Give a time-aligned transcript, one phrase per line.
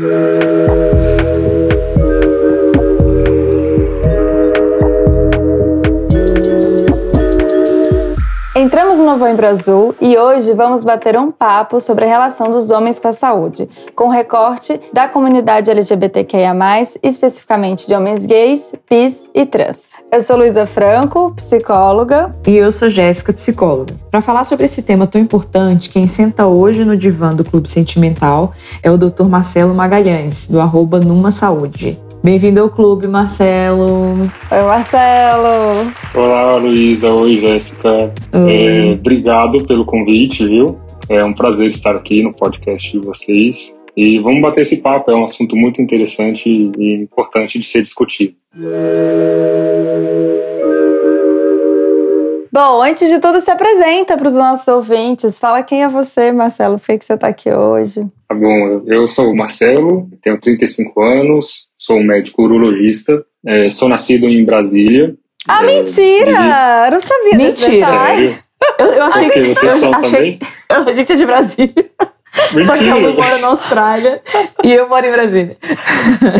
[0.00, 0.87] Entramos no
[9.08, 13.12] Novembro Azul e hoje vamos bater um papo sobre a relação dos homens com a
[13.12, 16.54] saúde, com recorte da comunidade LGBTQIA+,
[17.02, 19.96] especificamente de homens gays, bis e trans.
[20.12, 22.28] Eu sou Luísa Franco, psicóloga.
[22.46, 23.94] E eu sou Jéssica, psicóloga.
[24.10, 28.52] Para falar sobre esse tema tão importante, quem senta hoje no divã do Clube Sentimental
[28.82, 29.24] é o Dr.
[29.24, 31.98] Marcelo Magalhães, do arroba Numa Saúde.
[32.22, 34.28] Bem-vindo ao clube, Marcelo.
[34.50, 35.90] Oi, Marcelo.
[36.14, 37.12] Olá, Luísa.
[37.12, 38.12] Oi, Jéssica.
[38.32, 40.80] É, obrigado pelo convite, viu?
[41.08, 43.78] É um prazer estar aqui no podcast de vocês.
[43.96, 48.34] E vamos bater esse papo, é um assunto muito interessante e importante de ser discutido.
[52.52, 55.38] Bom, antes de tudo, se apresenta para os nossos ouvintes.
[55.38, 58.04] Fala quem é você, Marcelo, por que você está aqui hoje?
[58.28, 63.88] Tá bom, eu sou o Marcelo, tenho 35 anos, sou um médico urologista, é, sou
[63.88, 65.14] nascido em Brasília.
[65.46, 66.86] Ah, é, mentira!
[66.86, 67.52] Eu não sabia mentira.
[67.52, 68.38] desse detalhe.
[68.78, 70.38] Eu, eu achei que vocês são achei, também?
[70.68, 71.90] A gente é de Brasília.
[72.66, 74.20] Só que eu moro na Austrália
[74.64, 75.56] e eu moro em Brasília.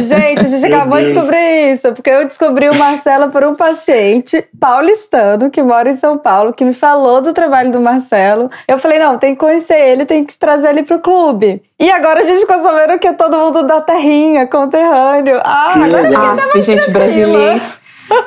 [0.01, 1.15] Gente, a gente Meu acabou de Deus.
[1.15, 6.19] descobrir isso, porque eu descobri o Marcelo por um paciente paulistano que mora em São
[6.19, 8.51] Paulo, que me falou do trabalho do Marcelo.
[8.67, 11.63] Eu falei, não, tem que conhecer ele, tem que trazer ele pro clube.
[11.81, 15.41] E agora a gente ficou sabendo que é todo mundo da terrinha, conterrâneo.
[15.45, 16.37] Ah, Que agora legal.
[16.39, 17.61] Ah, mais gente, tranquila.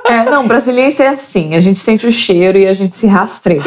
[0.10, 3.62] É, não, brasiliense é assim, a gente sente o cheiro e a gente se rastreia.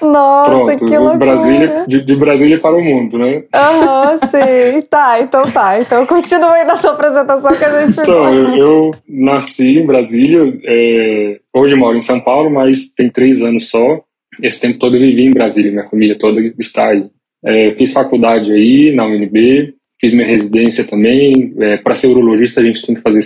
[0.00, 1.16] Nossa, Pronto, que loucura.
[1.16, 3.44] Brasília, de, de Brasília para o mundo, né?
[3.54, 4.82] Aham, sim.
[4.90, 5.80] Tá, então tá.
[5.80, 10.58] Então continua aí na sua apresentação que a gente Então, eu, eu nasci em Brasília,
[10.64, 14.02] é, hoje moro em São Paulo, mas tem três anos só.
[14.42, 17.06] Esse tempo todo eu vivi em Brasília, minha família toda está aí.
[17.44, 21.54] É, fiz faculdade aí na UNB, fiz minha residência também.
[21.58, 23.22] É, Para ser urologista, a gente tem que fazer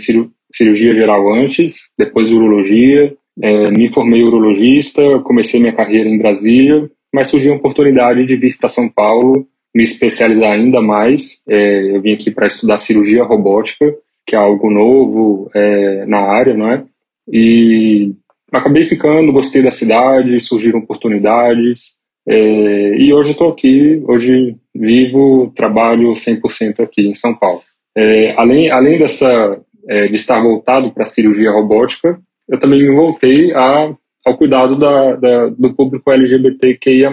[0.53, 3.15] cirurgia geral antes, depois urologia.
[3.43, 8.57] É, me formei urologista, comecei minha carreira em Brasília, mas surgiu a oportunidade de vir
[8.59, 11.43] para São Paulo, me especializar ainda mais.
[11.49, 13.95] É, eu vim aqui para estudar cirurgia robótica,
[14.27, 16.85] que é algo novo é, na área, não é?
[17.33, 18.13] E
[18.53, 21.99] acabei ficando, gostei da cidade, surgiram oportunidades.
[22.29, 27.63] é, e hoje estou aqui, hoje vivo, trabalho 100% aqui em São Paulo.
[27.97, 32.91] É, além, além dessa, é, de estar voltado para a cirurgia robótica, eu também me
[32.91, 37.11] voltei a, ao cuidado da, da, do público LGBTQIA+,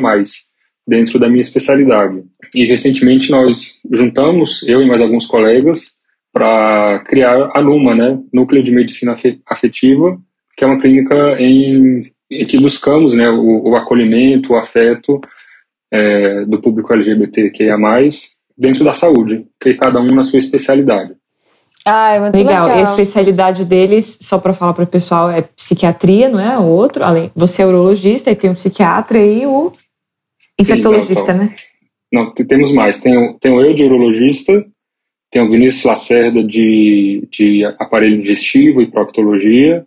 [0.87, 2.23] dentro da minha especialidade.
[2.55, 5.97] E recentemente nós juntamos, eu e mais alguns colegas,
[6.31, 10.17] para criar a NUMA, né, Núcleo de Medicina Afe- Afetiva,
[10.55, 15.19] que é uma clínica em, em que buscamos né, o, o acolhimento, o afeto
[15.91, 17.77] é, do público LGBTQIA+,
[18.57, 21.13] dentro da saúde, que cada um na sua especialidade.
[21.87, 22.67] Ai, muito Legal.
[22.67, 22.77] legal.
[22.77, 26.57] E a especialidade deles, só para falar para o pessoal, é psiquiatria, não é?
[26.57, 29.71] O outro, além, você é urologista e tem um psiquiatra e o
[30.59, 31.55] infectologista, não, né?
[32.11, 32.99] Não, temos mais.
[32.99, 34.65] Tem, o- tem o eu de urologista,
[35.31, 39.85] tem o Vinícius Lacerda de, de aparelho digestivo e proctologia,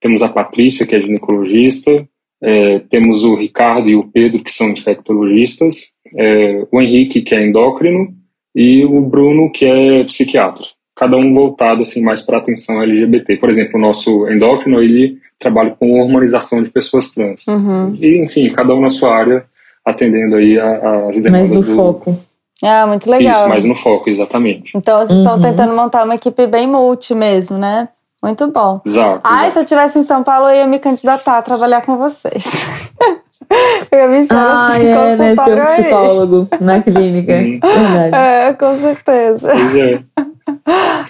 [0.00, 2.06] temos a Patrícia, que é ginecologista,
[2.42, 7.46] é, temos o Ricardo e o Pedro, que são infectologistas, é, o Henrique, que é
[7.46, 8.14] endócrino,
[8.54, 10.64] e o Bruno, que é psiquiatra.
[10.96, 13.36] Cada um voltado assim, mais para a atenção LGBT.
[13.36, 17.46] Por exemplo, o nosso endócrino, ele trabalha com hormonização de pessoas trans.
[17.48, 17.90] Uhum.
[18.00, 19.44] E, enfim, cada um na sua área,
[19.84, 22.16] atendendo aí a- a- as demandas Mas no do, foco.
[22.62, 23.40] Ah, muito legal.
[23.40, 24.72] isso, mas no foco, exatamente.
[24.76, 25.40] Então vocês estão Uhum.
[25.40, 27.88] tentando montar uma equipe bem multi mesmo, né?
[28.22, 28.80] Muito bom.
[28.86, 29.20] Exato.
[29.24, 29.52] Ai, exato.
[29.52, 32.46] se eu estivesse em São Paulo, eu ia me candidatar a trabalhar com vocês.
[33.92, 35.34] eu ia me enfiar Ah, nesse é, né?
[35.34, 35.82] Consultório um aí.
[35.82, 37.32] psicólogo na clínica.
[37.34, 37.60] Uhum.
[37.60, 38.16] Verdade.
[38.16, 39.48] É, com certeza.
[39.52, 40.00] Pois é.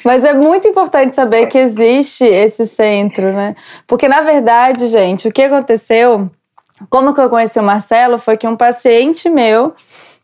[0.05, 3.55] Mas é muito importante saber que existe esse centro, né?
[3.87, 6.31] Porque, na verdade, gente, o que aconteceu,
[6.91, 9.75] como que eu conheci o Marcelo, foi que um paciente meu,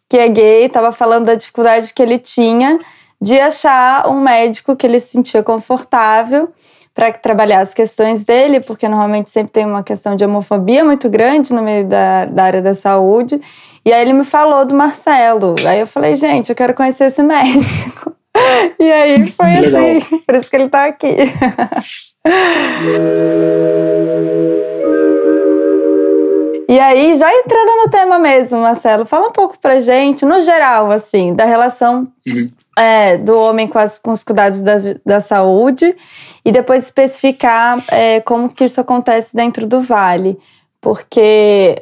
[0.08, 2.78] que é gay, estava falando da dificuldade que ele tinha
[3.20, 6.48] de achar um médico que ele se sentia confortável
[6.94, 11.52] para trabalhar as questões dele, porque normalmente sempre tem uma questão de homofobia muito grande
[11.54, 13.40] no meio da, da área da saúde.
[13.84, 15.54] E aí ele me falou do Marcelo.
[15.66, 18.14] Aí eu falei, gente, eu quero conhecer esse médico.
[18.78, 19.80] E aí foi Que legal.
[19.96, 21.08] assim, por isso que ele tá aqui.
[26.68, 30.90] E aí, já entrando no tema mesmo, Marcelo, fala um pouco pra gente, no geral,
[30.92, 32.46] assim, da relação Uhum.
[32.78, 35.96] é, do homem com, as- com os cuidados da, da saúde
[36.44, 40.38] e depois especificar é, como que isso acontece dentro do Vale.
[40.80, 41.74] Porque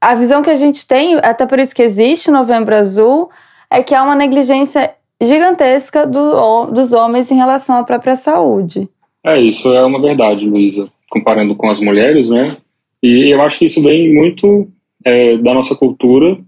[0.00, 3.28] a visão que a gente tem, até por isso que existe o Novembro Azul,
[3.68, 8.88] é que há uma negligência gigantesca do, dos homens em relação à própria saúde.
[9.24, 12.56] É, isso é uma verdade, Luísa, comparando com as mulheres, né?
[13.02, 14.68] E eu acho que isso vem muito
[15.04, 16.38] é, da nossa cultura,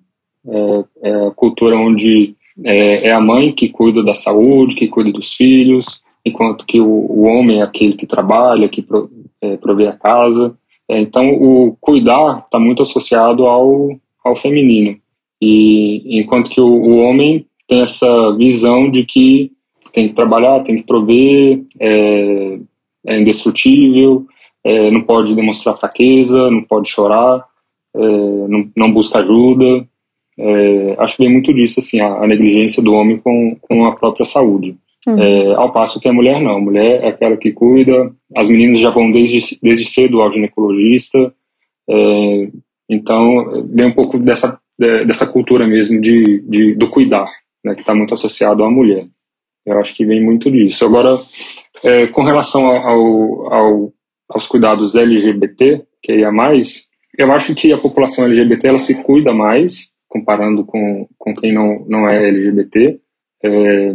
[0.47, 2.35] é, é, a cultura onde
[2.65, 6.87] é, é, a mãe que cuida da saúde, que cuida dos filhos, enquanto que o,
[6.87, 9.11] o homem é aquele que trabalha, que pro,
[9.41, 10.57] é, provê a casa.
[10.89, 13.91] É, então, o cuidar está muito associado ao,
[14.25, 14.97] ao feminino.
[15.41, 19.53] E enquanto que o, o, homem tem essa visão de que
[19.93, 22.59] tem que trabalhar, tem que prover, é,
[23.07, 24.27] é indestrutível,
[24.65, 27.45] é, não pode demonstrar fraqueza, não pode chorar,
[27.95, 29.87] é, não, não, busca ajuda.
[30.39, 33.95] É, acho que vem muito disso, assim, a, a, negligência do homem com, com a
[33.95, 34.77] própria saúde.
[35.07, 35.19] Uhum.
[35.19, 38.81] É, ao passo que a mulher não, a mulher é aquela que cuida, as meninas
[38.81, 41.33] já vão desde, desde cedo ao ginecologista,
[41.89, 42.49] é,
[42.89, 47.29] então vem um pouco dessa, dessa cultura mesmo de, de do cuidar,
[47.65, 49.07] né, que está muito associado à mulher.
[49.65, 50.85] Eu acho que vem muito disso.
[50.85, 51.19] Agora,
[51.85, 53.93] é, com relação ao, ao,
[54.29, 59.33] aos cuidados LGBT, que é mais, eu acho que a população LGBT ela se cuida
[59.33, 62.99] mais, comparando com, com quem não, não é LGBT.
[63.45, 63.95] É,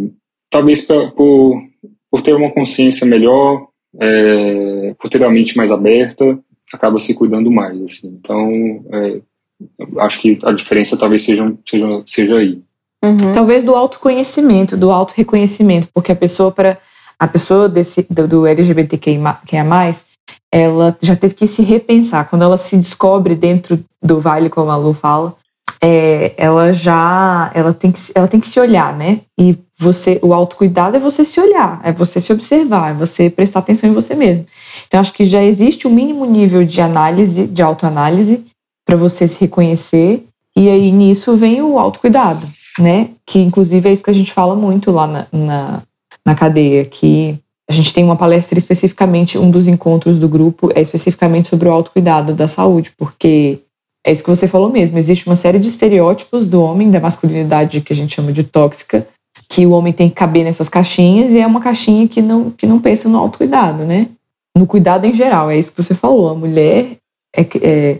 [0.49, 1.63] talvez por,
[2.11, 3.67] por ter uma consciência melhor,
[3.99, 6.39] é, por ter a mente mais aberta,
[6.73, 7.81] acaba se cuidando mais.
[7.81, 8.09] Assim.
[8.19, 9.21] Então, é,
[9.99, 12.61] acho que a diferença talvez seja, seja, seja aí.
[13.03, 13.33] Uhum.
[13.33, 16.77] Talvez do autoconhecimento, do auto-reconhecimento, porque a pessoa para
[17.19, 19.39] a pessoa desse, do, do LGBTQIA+,
[20.51, 22.29] ela já teve que se repensar.
[22.29, 25.35] Quando ela se descobre dentro do vale, como a Lu fala,
[25.81, 29.21] é, ela já ela tem, que, ela tem que se olhar, né?
[29.37, 33.59] E você, o autocuidado é você se olhar, é você se observar, é você prestar
[33.59, 34.45] atenção em você mesmo.
[34.87, 38.45] Então, acho que já existe um mínimo nível de análise, de autoanálise,
[38.85, 40.25] para você se reconhecer,
[40.55, 42.47] e aí nisso vem o autocuidado,
[42.79, 43.09] né?
[43.25, 45.81] Que inclusive é isso que a gente fala muito lá na, na,
[46.25, 47.39] na cadeia, que
[47.69, 51.71] a gente tem uma palestra especificamente, um dos encontros do grupo é especificamente sobre o
[51.71, 53.59] autocuidado da saúde, porque
[54.05, 57.81] é isso que você falou mesmo, existe uma série de estereótipos do homem, da masculinidade
[57.81, 59.07] que a gente chama de tóxica,
[59.47, 62.67] que o homem tem que caber nessas caixinhas e é uma caixinha que não, que
[62.67, 64.09] não pensa no autocuidado, né?
[64.57, 66.29] No cuidado em geral, é isso que você falou.
[66.29, 66.97] A mulher
[67.35, 67.99] é, é,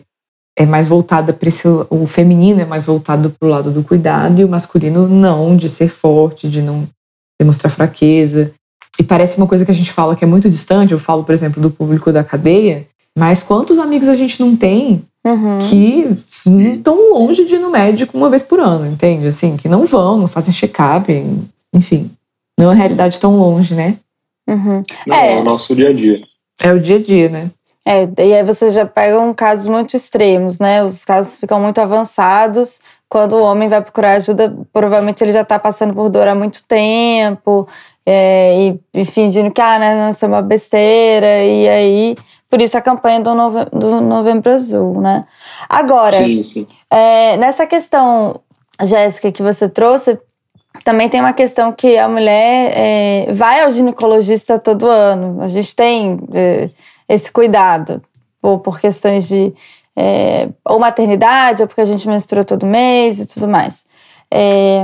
[0.58, 1.68] é mais voltada para esse.
[1.90, 5.70] O feminino é mais voltado para o lado do cuidado e o masculino não, de
[5.70, 6.88] ser forte, de não
[7.40, 8.54] demonstrar fraqueza.
[9.00, 10.94] E parece uma coisa que a gente fala que é muito distante.
[10.94, 15.04] Eu falo, por exemplo, do público da cadeia, mas quantos amigos a gente não tem
[15.26, 15.60] uhum.
[15.60, 16.16] que
[16.74, 19.28] estão longe de ir no médico uma vez por ano, entende?
[19.28, 21.12] Assim, que não vão, não fazem check-up,
[21.74, 22.12] enfim.
[22.58, 23.98] Não é uma realidade tão longe, né?
[24.48, 24.84] Uhum.
[25.08, 25.34] Não, é.
[25.36, 26.22] é o nosso dia a dia.
[26.62, 27.52] É o dia a dia, né?
[27.86, 30.82] É, e aí você já pega um casos muito extremos, né?
[30.84, 32.80] Os casos ficam muito avançados.
[33.10, 36.64] Quando o homem vai procurar ajuda, provavelmente ele já está passando por dor há muito
[36.64, 37.68] tempo,
[38.06, 42.16] é, e, e, fingindo que, ah, né, isso é uma besteira, e aí
[42.50, 45.26] por isso a campanha do, Nove do Novembro Azul, né?
[45.68, 46.68] Agora, sim, sim.
[46.90, 48.42] É, nessa questão,
[48.80, 50.20] Jéssica, que você trouxe,
[50.84, 55.42] também tem uma questão que a mulher é, vai ao ginecologista todo ano.
[55.42, 56.70] A gente tem é,
[57.14, 58.02] esse cuidado
[58.42, 59.54] por, por questões de
[59.96, 63.86] é, ou maternidade, ou porque a gente menstrua todo mês e tudo mais.
[64.32, 64.84] É,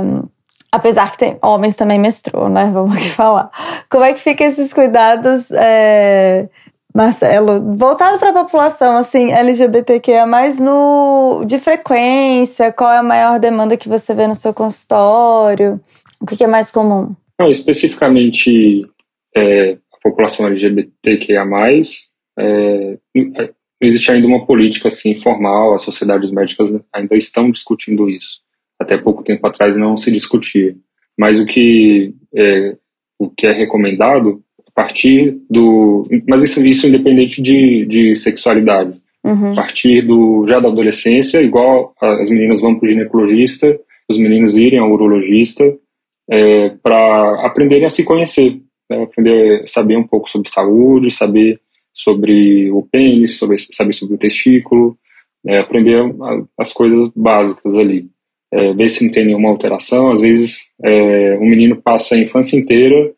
[0.70, 2.70] apesar que tem homens também menstruam, né?
[2.72, 3.50] Vamos aqui falar.
[3.90, 6.48] Como é que fica esses cuidados é,
[6.94, 13.38] Marcelo, voltado para a população assim LGBTQIA, mais no de frequência, qual é a maior
[13.38, 15.80] demanda que você vê no seu consultório?
[16.20, 17.14] O que, é mais comum?
[17.38, 18.84] Não, especificamente
[19.36, 21.44] é, a população LGBTQIA+,
[22.40, 28.40] é, não existe ainda uma política assim formal, as sociedades médicas ainda estão discutindo isso.
[28.78, 30.74] Até pouco tempo atrás não se discutia.
[31.18, 32.76] Mas o que é,
[33.18, 34.42] o que é recomendado
[34.80, 36.04] partir do.
[36.26, 38.98] Mas isso, isso independente de, de sexualidade.
[39.22, 39.52] Uhum.
[39.52, 43.78] A partir do, já da adolescência, igual as meninas vão para o ginecologista,
[44.08, 45.62] os meninos irem ao urologista,
[46.30, 49.02] é, para aprenderem a se conhecer, né?
[49.02, 51.60] aprender a saber um pouco sobre saúde, saber
[51.92, 54.96] sobre o pênis, sobre, saber sobre o testículo,
[55.46, 56.00] é, aprender
[56.58, 58.08] as coisas básicas ali.
[58.52, 60.10] É, ver se não tem nenhuma alteração.
[60.10, 63.14] Às vezes, é, um menino passa a infância inteira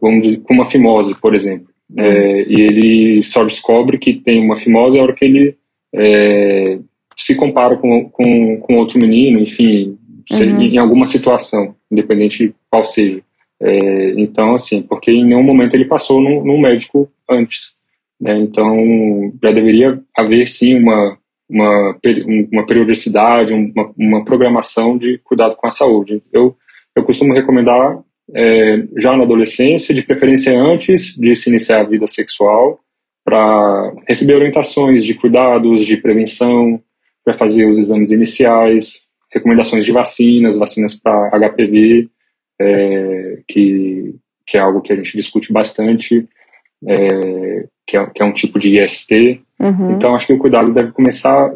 [0.00, 1.68] vamos dizer, com uma fimose, por exemplo.
[1.96, 5.56] É, e ele só descobre que tem uma fimose a hora que ele
[5.94, 6.78] é,
[7.16, 9.96] se compara com, com, com outro menino, enfim,
[10.30, 10.62] uhum.
[10.62, 13.22] em alguma situação, independente de qual seja.
[13.60, 17.76] É, então, assim, porque em nenhum momento ele passou num, num médico antes.
[18.24, 18.38] Né?
[18.38, 18.74] Então,
[19.42, 21.98] já deveria haver, sim, uma, uma,
[22.50, 26.22] uma periodicidade, uma, uma programação de cuidado com a saúde.
[26.32, 26.56] Eu,
[26.96, 28.02] eu costumo recomendar
[28.34, 32.80] é, já na adolescência, de preferência antes de se iniciar a vida sexual,
[33.22, 36.80] para receber orientações de cuidados, de prevenção,
[37.22, 42.08] para fazer os exames iniciais, recomendações de vacinas, vacinas para HPV,
[42.58, 44.14] é, que,
[44.46, 46.26] que é algo que a gente discute bastante,
[46.86, 49.40] é, que, é, que é um tipo de IST.
[49.60, 49.92] Uhum.
[49.92, 51.52] Então, acho que o cuidado deve começar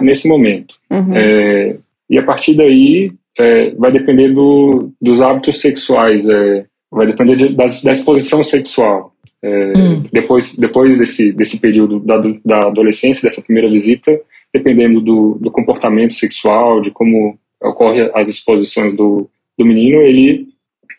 [0.00, 0.76] nesse momento.
[0.90, 1.14] Uhum.
[1.14, 1.76] É,
[2.08, 7.48] e a partir daí, é, vai depender do, dos hábitos sexuais, é, vai depender de,
[7.50, 9.14] da, da, exposição sexual.
[9.42, 10.02] É, hum.
[10.12, 14.20] Depois, depois desse, desse período da, da adolescência, dessa primeira visita,
[14.52, 20.48] dependendo do, do comportamento sexual, de como ocorre as exposições do, do menino, ele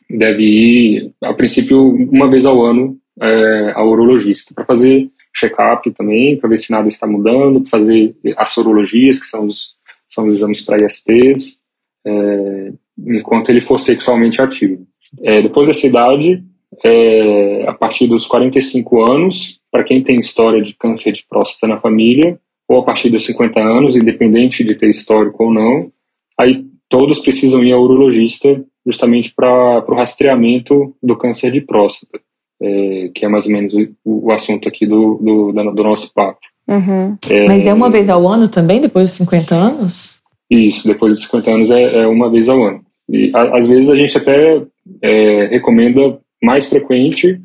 [0.10, 1.80] deve ir, a princípio,
[2.12, 6.88] uma vez ao ano é, ao urologista para fazer check-up também, para ver se nada
[6.88, 9.76] está mudando, para fazer as sorologias, que são os,
[10.10, 11.64] são os exames para ISTs,
[12.06, 14.86] é, enquanto ele for sexualmente ativo.
[15.24, 16.44] É, depois dessa idade,
[16.84, 21.80] é, a partir dos 45 anos, para quem tem história de câncer de próstata na
[21.80, 25.92] família, ou a partir dos 50 anos, independente de ter histórico ou não,
[26.40, 32.20] aí todos precisam ir ao urologista justamente para o rastreamento do câncer de próstata,
[32.62, 36.40] é, que é mais ou menos o, o assunto aqui do, do, do nosso papo.
[36.68, 37.18] Uhum.
[37.30, 40.18] É, Mas é uma vez ao ano também, depois dos 50 anos?
[40.50, 42.82] Isso, depois dos 50 anos é, é uma vez ao ano.
[43.10, 44.62] E a, às vezes a gente até
[45.02, 47.40] é, recomenda mais frequente,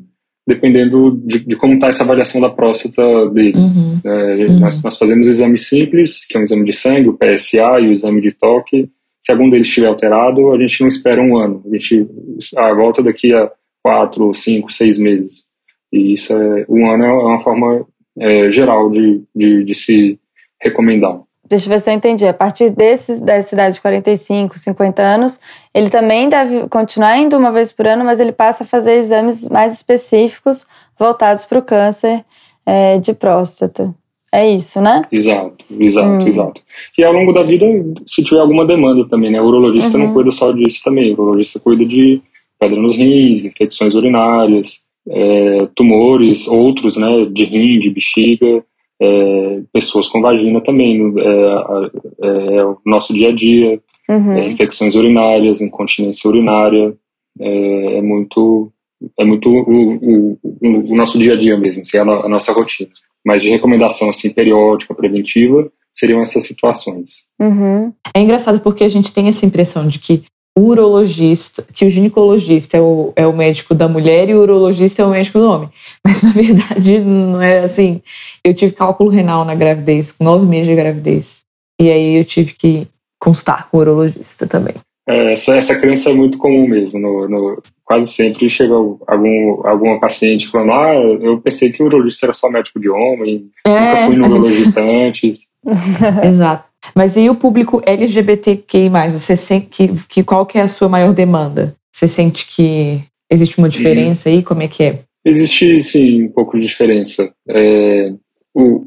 [0.47, 3.57] dependendo de, de como está essa avaliação da próstata dele.
[3.57, 3.99] Uhum.
[4.03, 4.59] É, uhum.
[4.59, 7.91] Nós, nós, fazemos exames simples, que é um exame de sangue, o PSA e o
[7.91, 8.89] exame de toque.
[9.19, 11.61] Se algum deles estiver alterado, a gente não espera um ano.
[11.65, 12.07] A gente
[12.55, 13.51] a volta daqui a
[13.83, 15.47] quatro, cinco, seis meses.
[15.91, 17.85] E isso é um ano é uma forma
[18.19, 20.19] é, geral de, de, de se
[20.61, 21.19] recomendar.
[21.49, 22.27] Deixa eu ver se eu entendi.
[22.27, 25.39] A partir desse, dessa idade de 45, 50 anos,
[25.73, 29.47] ele também deve continuar indo uma vez por ano, mas ele passa a fazer exames
[29.47, 30.65] mais específicos
[30.99, 32.25] voltados para o câncer
[32.65, 33.95] é, de próstata.
[34.33, 35.03] É isso, né?
[35.09, 36.27] Exato, exato, hum.
[36.27, 36.61] exato.
[36.97, 37.65] E ao longo da vida,
[38.05, 39.41] se tiver alguma demanda também, né?
[39.41, 40.07] O urologista uhum.
[40.07, 41.11] não cuida só disso também.
[41.11, 42.21] O urologista cuida de
[42.59, 47.25] pedra nos rins, infecções urinárias, é, tumores, outros, né?
[47.31, 48.63] De rim, de bexiga
[48.99, 54.33] é, pessoas com vagina também, é, é, é, o nosso dia a dia, uhum.
[54.33, 56.95] É, infecções urinárias, incontinência urinária,
[57.39, 58.71] é, muito
[59.15, 62.51] é muito o, o, o, nosso dia a dia mesmo, assim, a, no, a, nossa
[62.51, 62.89] rotina.
[63.23, 67.27] Mas de recomendação assim periódica, preventiva, seriam essas situações.
[67.39, 67.93] Uhum.
[68.15, 70.23] É engraçado porque a gente tem essa impressão de que
[70.59, 75.05] urologista, que o ginecologista é o, é o médico da mulher e o urologista é
[75.05, 75.69] o médico do homem.
[76.03, 78.01] Mas na verdade não é assim.
[78.43, 81.41] Eu tive cálculo renal na gravidez, com nove meses de gravidez.
[81.79, 82.87] E aí eu tive que
[83.19, 84.75] consultar com o urologista também.
[85.07, 86.99] É, essa, essa crença é muito comum mesmo.
[86.99, 92.25] No, no, quase sempre chega algum, alguma paciente falando: Ah, eu pensei que o urologista
[92.25, 95.07] era só médico de homem, é, nunca fui no urologista gente...
[95.07, 95.47] antes.
[96.27, 96.65] Exato.
[96.95, 101.13] Mas e o público LGBTQI+, você sente que, que qual que é a sua maior
[101.13, 101.75] demanda?
[101.91, 104.43] Você sente que existe uma diferença aí?
[104.43, 104.99] Como é que é?
[105.25, 107.33] Existe, sim, um pouco de diferença.
[107.49, 108.13] É,
[108.53, 108.85] o,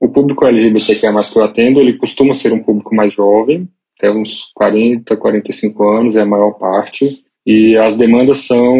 [0.00, 4.50] o público LGBTQI+, que eu atendo, ele costuma ser um público mais jovem, até uns
[4.54, 8.76] 40, 45 anos é a maior parte, e as demandas são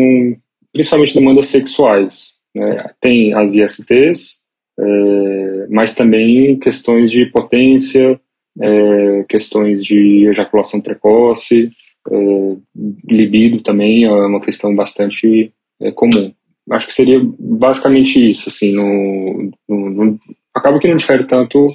[0.73, 2.41] principalmente demandas sexuais.
[2.55, 2.91] Né?
[3.01, 4.45] Tem as ISTs,
[4.79, 8.21] é, mas também questões de potência,
[8.61, 11.71] é, questões de ejaculação precoce,
[12.11, 12.57] é,
[13.09, 16.33] libido também é uma questão bastante é, comum.
[16.71, 20.19] Acho que seria basicamente isso, assim, no, no, no,
[20.55, 21.67] acaba que não difere tanto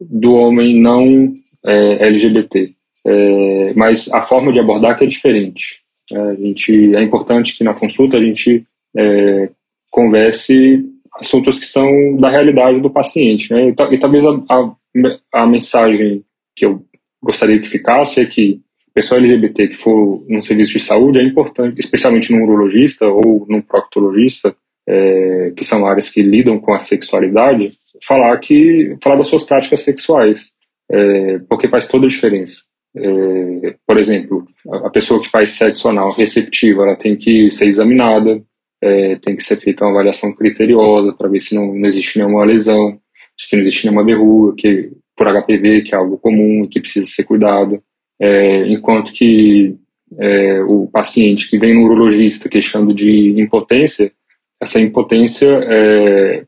[0.00, 1.32] do homem não
[1.64, 2.70] é, LGBT,
[3.06, 5.80] é, mas a forma de abordar que é diferente.
[6.12, 8.64] a gente, é importante que na consulta a gente
[9.90, 10.84] converse
[11.20, 13.68] assuntos que são da realidade do paciente, né?
[13.68, 14.72] e, e talvez a, a
[15.32, 16.24] a mensagem
[16.56, 16.84] que eu
[17.22, 18.60] gostaria que ficasse é que
[18.96, 23.60] pessoal LGBT que for num serviço de saúde é importante, especialmente num urologista ou num
[23.60, 24.56] proctologista,
[24.88, 27.72] é, que são áreas que lidam com a sexualidade,
[28.02, 30.54] falar que falar das suas práticas sexuais,
[30.90, 32.62] é, porque faz toda a diferença.
[32.96, 38.42] É, por exemplo, a pessoa que faz sexo anal receptiva, ela tem que ser examinada,
[38.82, 42.46] é, tem que ser feita uma avaliação criteriosa para ver se não, não existe nenhuma
[42.46, 42.98] lesão,
[43.38, 47.24] se não existe nenhuma verruga, que por HPV, que é algo comum que precisa ser
[47.24, 47.82] cuidado,
[48.20, 49.74] é, enquanto que
[50.18, 54.12] é, o paciente que vem no urologista queixando de impotência,
[54.60, 56.44] essa impotência, é,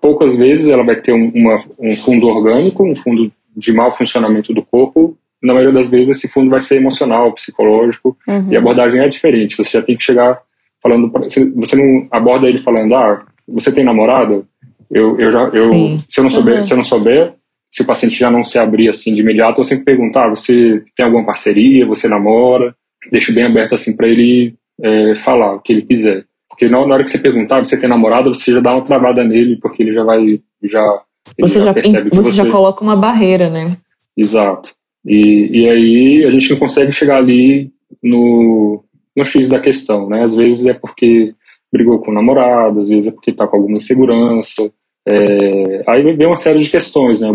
[0.00, 4.52] poucas vezes ela vai ter um, uma, um fundo orgânico, um fundo de mau funcionamento
[4.52, 8.48] do corpo na maioria das vezes esse fundo vai ser emocional, psicológico, Uhum.
[8.50, 9.56] e a abordagem é diferente.
[9.56, 10.40] Você já tem que chegar
[10.82, 14.42] falando, você você não aborda ele falando, ah, você tem namorada?
[14.90, 16.04] Eu, eu já, eu, Sim.
[16.08, 16.64] se eu não souber, Uhum.
[16.64, 17.34] se eu não souber,
[17.76, 20.82] se o paciente já não se abrir assim de imediato, eu sempre pergunto, ah, você
[20.96, 22.74] tem alguma parceria, você namora?
[23.12, 26.24] Deixo bem aberto assim para ele é, falar o que ele quiser.
[26.48, 29.58] Porque na hora que você perguntar, você tem namorada, você já dá uma travada nele,
[29.60, 31.02] porque ele já vai, já,
[31.38, 33.76] Você já, percebe que você você já coloca uma barreira, né?
[34.16, 34.74] Exato.
[35.04, 37.70] E, e aí a gente não consegue chegar ali
[38.02, 38.82] no,
[39.14, 40.24] no X da questão, né?
[40.24, 41.34] Às vezes é porque
[41.70, 44.72] brigou com o namorado, às vezes é porque está com alguma insegurança.
[45.08, 47.28] É, aí vem uma série de questões, né?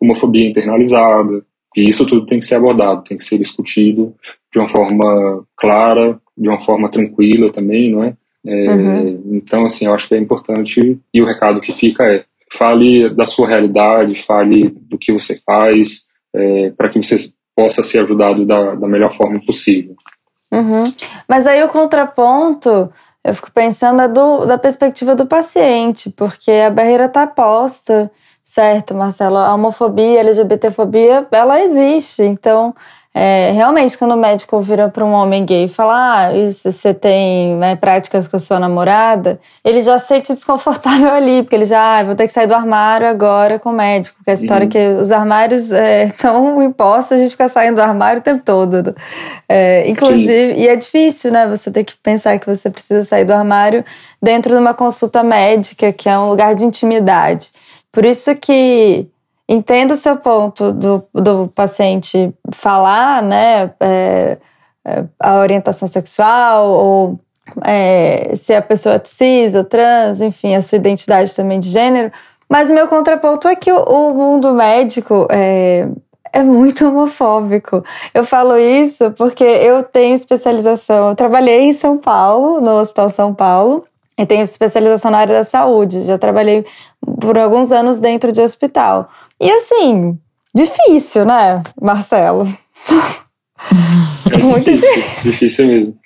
[0.00, 1.44] Homofobia, internalizada.
[1.76, 4.14] E isso tudo tem que ser abordado, tem que ser discutido
[4.52, 8.14] de uma forma clara, de uma forma tranquila também, não é?
[8.46, 9.22] É, Uhum.
[9.32, 13.26] Então, assim, eu acho que é importante, e o recado que fica é, fale da
[13.26, 17.16] sua realidade, fale do que você faz, é, para que você
[17.56, 19.96] possa ser ajudado da, da melhor forma possível.
[20.52, 20.92] Uhum.
[21.28, 22.90] Mas aí o contraponto,
[23.26, 28.10] eu fico pensando do, da perspectiva do paciente, porque a barreira está posta,
[28.44, 29.36] certo, Marcelo?
[29.36, 32.22] A homofobia, a LGBTfobia, ela existe.
[32.22, 32.72] Então,
[33.18, 36.92] é, realmente, quando o médico vira para um homem gay e fala, ah, isso, você
[36.92, 41.64] tem né, práticas com a sua namorada, ele já se sente desconfortável ali, porque ele
[41.64, 44.64] já, ah, vou ter que sair do armário agora com o médico, porque a história
[44.64, 44.68] é Uhum.
[44.68, 45.70] que os armários
[46.04, 48.94] estão impostos, a gente fica saindo do armário o tempo todo.
[49.48, 51.46] É, inclusive, e é difícil, né?
[51.46, 53.82] Você ter que pensar que você precisa sair do armário
[54.22, 57.50] dentro de uma consulta médica, que é um lugar de intimidade.
[57.90, 59.08] Por isso que
[59.48, 63.70] entendo o seu ponto do, do paciente falar, né?
[63.80, 64.38] é,
[64.84, 67.20] é, a orientação sexual, ou
[67.64, 72.10] é, se a pessoa é cis ou trans, enfim, a sua identidade também de gênero.
[72.48, 75.88] Mas o meu contraponto é que o, o mundo médico é,
[76.32, 77.82] é muito homofóbico.
[78.14, 81.08] Eu falo isso porque eu tenho especialização.
[81.08, 83.84] Eu trabalhei em São Paulo, no Hospital São Paulo,
[84.18, 86.02] e tenho especialização na área da saúde.
[86.02, 86.64] Já trabalhei
[87.20, 89.08] por alguns anos dentro de hospital.
[89.40, 90.18] E assim,
[90.54, 92.46] difícil, né, Marcelo?
[94.32, 95.96] É Muito difícil, difícil mesmo.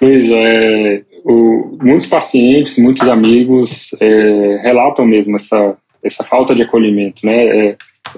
[0.00, 7.24] Luísa, é, o- muitos pacientes, muitos amigos é, relatam mesmo essa, essa falta de acolhimento,
[7.24, 7.46] né?
[7.68, 7.76] É,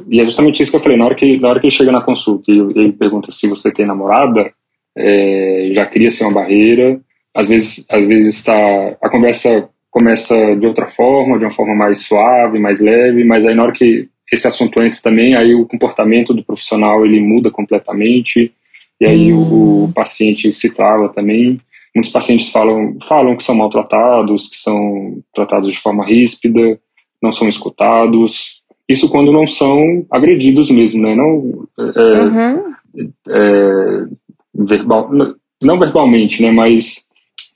[0.08, 1.92] e é justamente isso que eu falei, na hora que, na hora que ele chega
[1.92, 4.50] na consulta e ele pergunta se você tem namorada,
[4.96, 7.00] é, já cria ser uma barreira.
[7.34, 8.54] Às vezes, às vezes tá,
[9.02, 13.54] a conversa começa de outra forma, de uma forma mais suave, mais leve, mas aí
[13.54, 18.52] na hora que esse assunto entra também, aí o comportamento do profissional ele muda completamente
[19.00, 21.60] e aí o, o paciente se trava também.
[21.94, 26.78] Muitos pacientes falam, falam que são maltratados, que são tratados de forma ríspida,
[27.22, 28.62] não são escutados.
[28.88, 31.14] Isso quando não são agredidos mesmo, né?
[31.14, 32.74] Não, é, Uhum.
[33.28, 34.04] é,
[34.54, 35.10] verbal,
[35.62, 36.50] não verbalmente, né?
[36.50, 37.06] Mas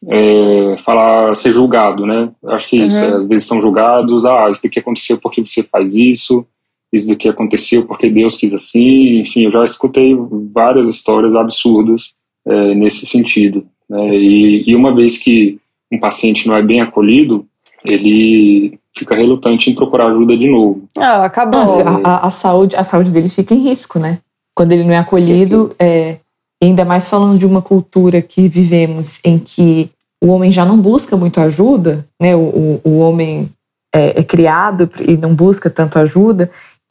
[0.09, 2.31] é, falar, ser julgado, né?
[2.49, 3.05] Acho que isso, Uhum.
[3.05, 6.47] é, às vezes são julgados, ah, isso daqui aconteceu porque você faz isso,
[6.93, 10.17] isso daqui aconteceu porque Deus quis assim, enfim, eu já escutei
[10.53, 12.15] várias histórias absurdas
[12.47, 14.09] é, nesse sentido, né?
[14.17, 15.59] E, e uma vez que
[15.93, 17.47] um paciente não é bem acolhido,
[17.85, 20.83] ele fica relutante em procurar ajuda de novo.
[20.97, 21.61] Ah, acabou.
[21.65, 24.19] Não, a, a- a saúde, a saúde dele fica em risco, né?
[24.55, 26.17] Quando ele não é acolhido, é,
[26.63, 29.91] ainda mais falando de uma cultura que vivemos em que
[30.23, 32.37] o homem já não busca muito ajuda, né?
[32.37, 33.49] O, o, o homem
[33.95, 36.51] é, é criado e não busca tanto ajuda.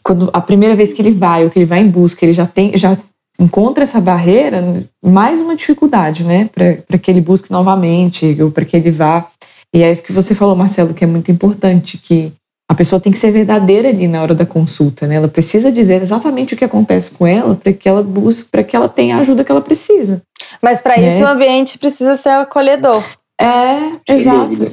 [0.09, 2.47] Quando a primeira vez que ele vai, ou que ele vai em busca, ele já
[2.47, 2.97] tem, já
[3.39, 6.49] encontra essa barreira, mais uma dificuldade, né?
[6.51, 9.29] Para que ele busque novamente, ou para que ele vá.
[9.71, 12.33] E é isso que você falou, Marcelo, que é muito importante, que
[12.67, 15.13] a pessoa tem que ser verdadeira ali na hora da consulta, né?
[15.13, 18.75] Ela precisa dizer exatamente o que acontece com ela para que ela busque, para que
[18.75, 20.23] ela tenha a ajuda que ela precisa.
[20.59, 21.09] Mas para né?
[21.09, 23.03] isso o ambiente precisa ser acolhedor.
[23.39, 24.39] É, Sem exato.
[24.39, 24.71] dúvida.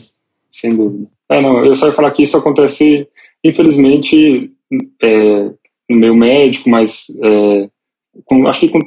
[0.51, 1.07] Sem dúvida.
[1.29, 3.07] É, não, eu só ia falar que isso acontece,
[3.45, 4.51] infelizmente,
[5.03, 5.51] é,
[5.89, 7.69] no meio médico, mas é,
[8.25, 8.81] com, acho que com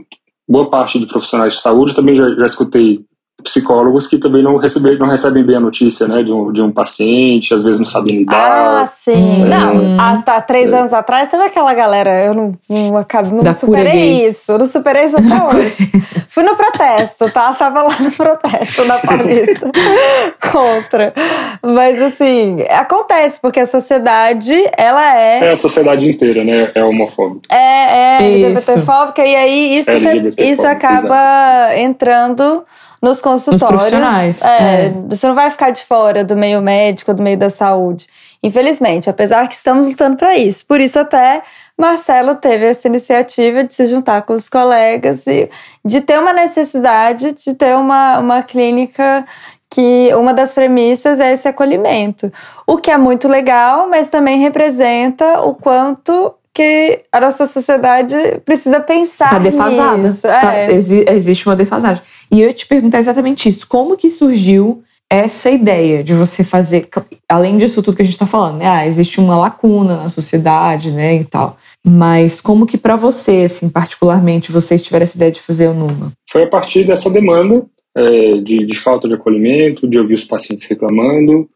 [0.48, 3.06] boa parte de profissionais de saúde também já, já escutei
[3.44, 6.72] psicólogos que também não recebem, não recebem bem a notícia, né, de um, de um
[6.72, 8.88] paciente, às vezes não sabem Ah, lidar.
[8.88, 9.14] sim.
[9.44, 9.46] Hum.
[9.46, 12.24] Não, há tá, três anos atrás teve aquela galera.
[12.24, 14.52] Eu não, não, acabo, não Da superei isso.
[14.52, 15.90] Eu não superei isso até hoje.
[16.30, 17.54] Fui no protesto, tá?
[17.54, 19.72] Tava lá no protesto na Paulista
[20.52, 21.14] contra.
[21.62, 27.42] Mas assim, acontece, porque a sociedade, ela É é, a sociedade inteira, né, é homofóbica.
[27.54, 28.30] é, é.
[28.30, 32.64] LGBTfóbica, e aí isso, LGBTfóbica, isso acaba entrando
[33.02, 33.92] nos consultórios.
[33.92, 34.94] Nos é, é.
[35.10, 38.08] Você não vai ficar de fora do meio médico, do meio da saúde.
[38.44, 40.66] Infelizmente, apesar que estamos lutando para isso.
[40.66, 41.42] Por isso, até
[41.78, 45.50] Marcelo teve essa iniciativa de se juntar com os colegas e
[45.84, 49.26] de ter uma necessidade de ter uma, uma clínica
[49.70, 52.32] que uma das premissas é esse acolhimento.
[52.66, 58.80] O que é muito legal, mas também representa o quanto que a nossa sociedade precisa
[58.80, 59.98] pensar Tá defasada.
[59.98, 60.24] nisso.
[60.24, 60.72] Tá- É.
[60.74, 62.02] exi- existe uma defasagem.
[62.32, 63.68] E eu ia te perguntar exatamente isso.
[63.68, 66.88] Como que surgiu essa ideia de você fazer,
[67.28, 68.68] além disso tudo que a gente está falando, né?
[68.68, 71.58] Ah, existe uma lacuna na sociedade, né, e tal.
[71.84, 76.12] Mas como que para você, assim, particularmente, vocês tiveram essa ideia de fazer o Numa?
[76.30, 77.66] Foi a partir dessa demanda
[77.98, 81.50] é, de, de falta de acolhimento, de ouvir os pacientes reclamando.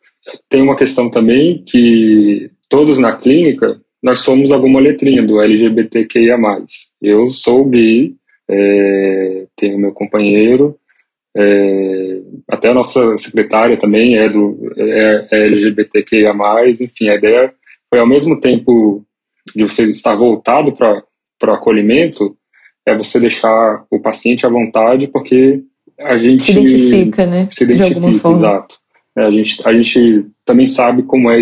[0.50, 6.38] Tem uma questão também que todos na clínica, nós somos alguma letrinha do LGBTQIA+.
[7.00, 8.16] Eu sou gay,
[8.50, 10.78] é, tenho meu companheiro,
[11.36, 16.34] é, até a nossa secretária também é do é, é LGBTQIA+,
[16.82, 17.54] enfim, a ideia
[17.90, 19.04] foi ao mesmo tempo
[19.56, 21.04] de você estar voltado para
[21.44, 22.38] o acolhimento,
[22.86, 25.64] é você deixar o paciente à vontade, porque
[26.00, 27.48] a gente Se identifica, né?
[27.52, 28.76] se de identifica, exato.
[29.18, 31.40] É, a, gente, a gente também sabe como é,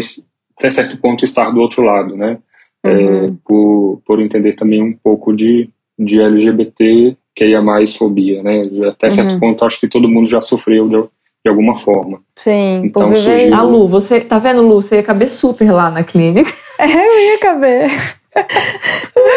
[0.58, 2.38] até certo ponto, estar do outro lado, né?
[2.84, 3.38] É, Uhum.
[3.46, 5.70] por, por entender também um pouco de,
[6.06, 8.68] de LGBT, que é mais fobia, né?
[8.90, 9.40] Até certo Uhum.
[9.40, 12.20] ponto, acho que todo mundo já sofreu de, de alguma forma.
[12.36, 13.72] Sim, Então, por viver surgiu- A isso.
[13.78, 14.82] Lu, você tá vendo, Lu?
[14.82, 16.52] Você ia caber super lá na clínica.
[16.80, 16.88] Eu
[17.32, 17.90] ia caber.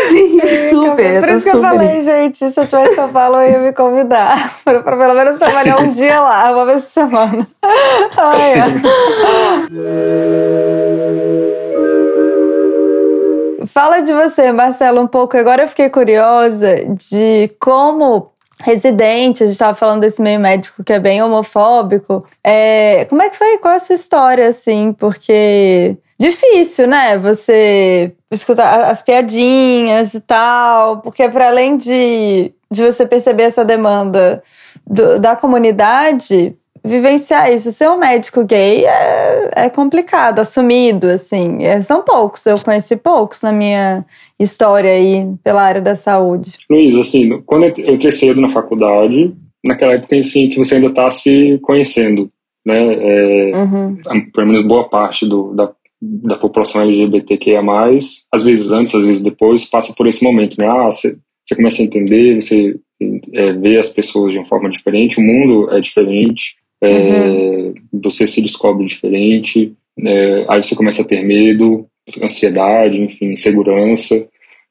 [0.08, 0.88] Sim, Eu ia super.
[0.96, 1.20] caber.
[1.20, 3.72] Por tá isso que eu falei, gente, se eu tivesse São Paulo, eu ia me
[3.72, 4.54] convidar.
[4.64, 7.46] Pra, pra pelo menos trabalhar um dia lá, uma vez por semana.
[8.16, 8.70] Ai, ai.
[13.74, 15.36] Fala de você, Marcelo, um pouco.
[15.36, 16.76] Agora eu fiquei curiosa
[17.10, 22.24] de como residente, a gente estava falando desse meio médico que é bem homofóbico.
[22.44, 23.58] É, como é que foi?
[23.58, 24.92] Qual é a sua história, assim?
[24.92, 27.18] Porque difícil, né?
[27.18, 34.40] Você escutar as piadinhas e tal, porque para além de, de você perceber essa demanda
[34.86, 37.72] do- da comunidade, vivenciar isso.
[37.72, 41.64] Ser um médico gay é, é complicado, assumido, assim.
[41.64, 44.04] É, são poucos, eu conheci poucos na minha
[44.38, 46.58] história aí pela área da saúde.
[46.68, 51.10] Luiz, assim, quando eu entrei cedo na faculdade, naquela época assim, que você ainda está
[51.10, 52.30] se conhecendo,
[52.64, 52.94] né?
[52.94, 53.96] É, Uhum.
[54.32, 57.62] pelo menos boa parte do, da, da população LGBTQIA+,
[58.32, 60.66] às vezes antes, às vezes depois, passa por esse momento, né?
[60.66, 61.16] Ah, você,
[61.56, 62.74] começa a entender, você
[63.32, 68.40] é, vê as pessoas de uma forma diferente, o mundo é diferente, é, você se
[68.42, 71.86] descobre diferente, é, aí você começa a ter medo,
[72.22, 74.28] ansiedade, enfim, insegurança,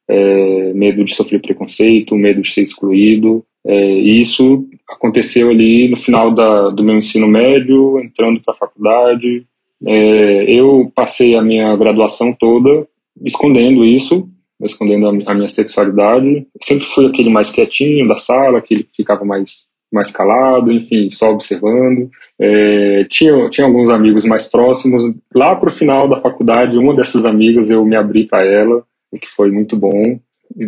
[0.07, 5.95] é, medo de sofrer preconceito, medo de ser excluído, é, e isso aconteceu ali no
[5.95, 9.45] final da, do meu ensino médio, entrando para a faculdade.
[9.85, 12.87] É, eu passei a minha graduação toda
[13.23, 14.29] escondendo isso,
[14.61, 16.45] escondendo a, a minha sexualidade.
[16.61, 21.31] Sempre fui aquele mais quietinho da sala, aquele que ficava mais mais calado, enfim, só
[21.31, 22.09] observando.
[22.39, 25.13] É, tinha, tinha alguns amigos mais próximos.
[25.33, 29.17] Lá para o final da faculdade, uma dessas amigas eu me abri para ela, o
[29.17, 30.19] que foi muito bom.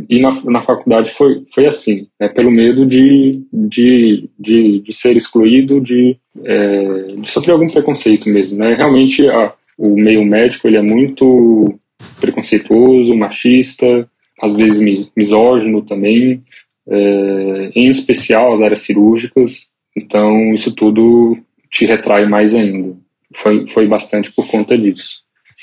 [0.09, 5.15] E na, na faculdade foi, foi assim, né, pelo medo de, de, de, de ser
[5.15, 6.83] excluído, de, é,
[7.17, 8.57] de sofrer algum preconceito mesmo.
[8.57, 8.75] Né?
[8.75, 11.77] Realmente a, o meio médico ele é muito
[12.19, 14.07] preconceituoso, machista,
[14.41, 16.41] às vezes mis, misógino também,
[16.87, 19.71] é, em especial as áreas cirúrgicas.
[19.95, 21.37] Então isso tudo
[21.69, 22.95] te retrai mais ainda.
[23.35, 25.21] Foi, foi bastante por conta disso.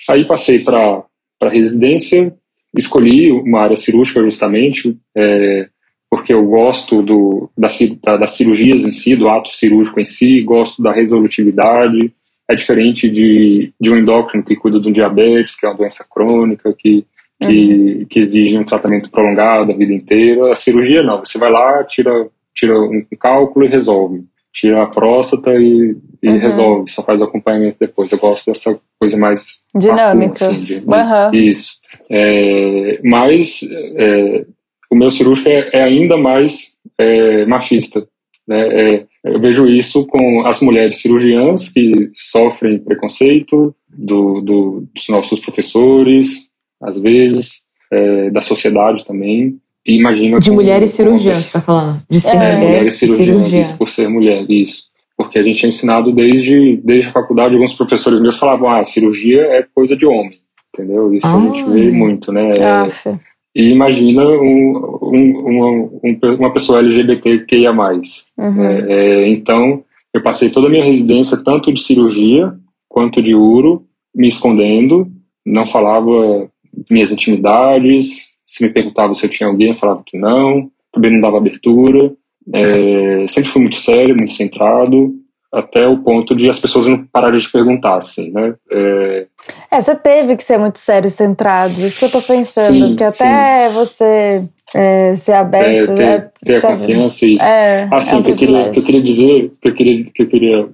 [0.09, 1.05] Aí passei para
[1.43, 2.35] residência,
[2.77, 5.69] escolhi uma área cirúrgica justamente é,
[6.13, 7.69] porque eu gosto do, da,
[8.03, 12.13] da, das cirurgias em si, do ato cirúrgico em si, gosto da resolutividade.
[12.47, 16.75] É diferente de, de um endócrino que cuida do diabetes, que é uma doença crônica,
[16.79, 17.07] que,
[17.47, 18.07] que, uhum.
[18.09, 20.53] que exige um tratamento prolongado a vida inteira.
[20.53, 24.25] A cirurgia não, você vai lá, tira, tira um cálculo e resolve.
[24.53, 26.39] Tira a próstata e, e uhum.
[26.39, 28.13] resolve, só faz o acompanhamento depois.
[28.13, 30.47] Eu gosto dessa coisa mais dinâmica.
[30.47, 31.35] Assim, de, uhum.
[31.35, 31.81] Isso.
[32.11, 33.61] É, mas
[33.97, 34.45] é,
[34.91, 38.07] o meu cirúrgico é, é ainda mais é, machista.
[38.47, 39.07] Né?
[39.25, 46.51] eu vejo isso com as mulheres cirurgiãs que sofrem preconceito do, do, dos nossos professores,
[46.83, 49.57] às vezes, é, da sociedade também.
[49.87, 52.01] E imagina de mulheres cirurgiãs, você está falando?
[52.09, 53.63] De ser é, mulher, mulheres cirurgiãs, cirurgiã.
[53.63, 54.85] isso, por ser mulher, isso.
[55.17, 59.41] Porque a gente é ensinado desde, desde a faculdade, alguns professores meus falavam, ah, cirurgia
[59.41, 60.39] é coisa de homem,
[60.73, 61.13] entendeu?
[61.13, 61.37] Isso Ah.
[61.37, 62.51] a gente vê muito, né?
[62.85, 63.19] Aff.
[63.55, 67.73] E imagina um, um, uma, uma pessoa LGBTQIA+.
[67.73, 68.65] Uhum.
[68.65, 72.53] É, é, então, eu passei toda a minha residência, tanto de cirurgia
[72.89, 75.11] quanto de uro, me escondendo,
[75.45, 76.49] não falava
[76.91, 81.21] minhas intimidades, se me perguntava se eu tinha alguém, eu falava que não, também não
[81.21, 82.13] dava abertura,
[82.53, 85.15] é, sempre fui muito sério, muito centrado,
[85.53, 88.55] até o ponto de as pessoas não pararem de perguntar, assim, né?
[88.71, 89.27] É,
[89.71, 92.89] é você teve que ser muito sério e centrado, isso que eu tô pensando, sim,
[92.89, 93.75] porque até sim.
[93.75, 96.31] você é, ser aberto, é, ter, né?
[96.43, 97.43] ter a confiança isso.
[97.43, 100.23] É, assim, é um que, eu queria, que eu queria dizer, que eu queria, que
[100.23, 100.69] eu queria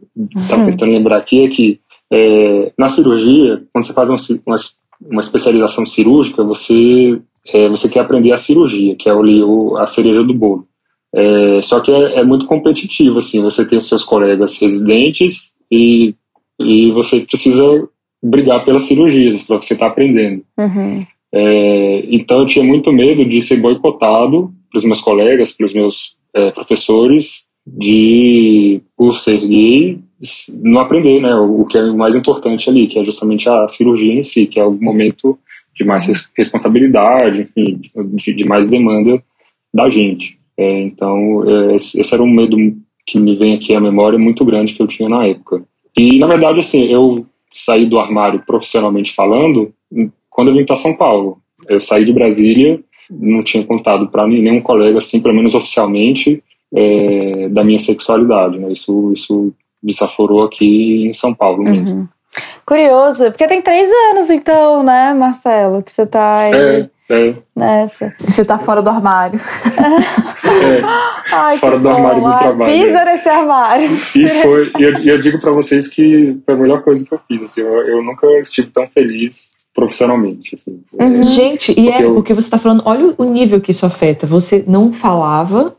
[0.49, 1.81] tá tentando lembrar aqui é que
[2.13, 4.57] é, na cirurgia, quando você faz uma, uma,
[5.01, 10.23] uma especialização cirúrgica, você, é, você quer aprender a cirurgia, que é o, a cereja
[10.23, 10.67] do bolo.
[11.15, 16.15] É, só que é, é, muito competitivo, assim, você tem os seus colegas residentes e,
[16.61, 17.89] e você precisa
[18.23, 20.43] brigar pelas cirurgias para você estar tá aprendendo.
[20.59, 21.07] Uhum.
[21.33, 26.51] É, então eu tinha muito medo de ser boicotado pelos meus colegas, pelos meus é,
[26.51, 30.01] professores, de por ser gay
[30.63, 34.15] não aprender, né, o, que é o mais importante ali, que é justamente a cirurgia
[34.15, 35.39] em si, que é o momento
[35.75, 37.81] de mais responsabilidade, enfim,
[38.15, 39.23] de, de mais demanda
[39.73, 40.39] da gente.
[40.57, 42.57] É, então, é, esse era um medo
[43.07, 45.63] que me vem aqui à memória muito grande que eu tinha na época.
[45.97, 49.73] E, na verdade, assim, eu saí do armário profissionalmente falando
[50.29, 51.39] quando eu vim para São Paulo.
[51.69, 56.43] Eu saí de Brasília, não tinha contado para nenhum colega, assim, pelo menos oficialmente,
[56.75, 58.59] é, da minha sexualidade.
[58.59, 58.73] Né?
[58.73, 62.01] Isso, isso desaforou aqui em São Paulo mesmo.
[62.01, 62.09] Uhum.
[62.65, 67.35] Curioso, porque tem três anos então, né, Marcelo, que você tá aí é, é.
[67.57, 68.15] nessa.
[68.21, 69.41] Você tá fora do armário.
[70.45, 70.83] É,
[71.33, 71.95] Ai, fora do bom.
[71.95, 72.71] armário do trabalho.
[72.71, 73.87] Pisa nesse armário.
[73.87, 77.21] E foi, e eu, eu, digo para vocês que foi a melhor coisa que eu
[77.27, 77.43] fiz.
[77.43, 80.55] Assim, eu, eu nunca estive tão feliz profissionalmente.
[80.55, 81.23] Assim, uhum.
[81.23, 82.15] Gente, e é eu...
[82.15, 84.27] porque você tá falando, olha o nível que isso afeta.
[84.27, 85.75] Você não falava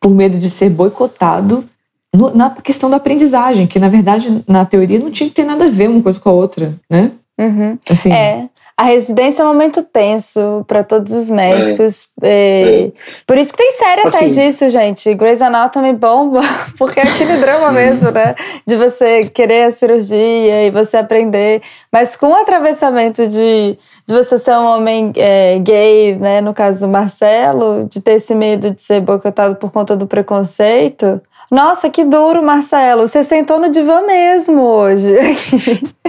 [0.00, 1.68] por medo de ser boicotado
[2.14, 5.66] no, na questão da aprendizagem, que na verdade, na teoria, não tinha que ter nada
[5.66, 7.12] a ver uma coisa com a outra, né?
[7.38, 7.78] Uhum.
[7.88, 8.48] Assim, é.
[8.80, 12.08] A residência é um momento tenso para todos os médicos.
[12.22, 12.86] É.
[12.86, 12.92] É.
[13.26, 15.12] Por isso que tem série assim, até disso, gente.
[15.12, 16.40] Grey's Anatomy bomba,
[16.78, 18.34] porque é aquele drama mesmo, né?
[18.66, 21.60] De você querer a cirurgia e você aprender.
[21.92, 26.40] Mas com o atravessamento de, de você ser um homem é, gay, né?
[26.40, 31.20] No caso do Marcelo, de ter esse medo de ser boicotado por conta do preconceito,
[31.50, 33.08] nossa, que duro, Marcelo.
[33.08, 35.12] Você sentou no divã mesmo hoje.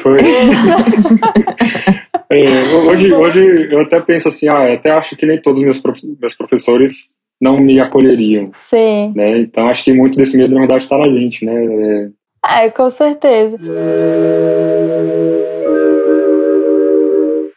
[0.01, 0.19] Foi.
[2.29, 2.43] é,
[2.87, 5.81] hoje, hoje eu até penso assim, ah, até acho que nem todos os meus,
[6.19, 8.51] meus professores não me acolheriam.
[8.55, 9.11] Sim.
[9.15, 9.39] Né?
[9.39, 12.11] Então acho que muito desse medo, na verdade, está na gente, né?
[12.45, 13.57] É, é com certeza.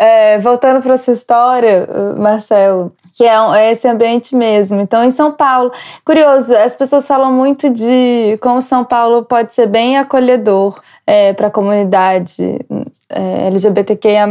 [0.05, 1.89] É, voltando para essa história,
[2.19, 4.79] Marcelo, que é, é, esse ambiente mesmo.
[4.81, 5.73] Então, em São Paulo,
[6.05, 11.47] curioso, as pessoas falam muito de como São Paulo pode ser bem acolhedor é, para
[11.47, 12.59] a comunidade
[13.09, 14.27] é, LGBTQIA.